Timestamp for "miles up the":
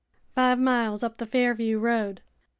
0.57-1.27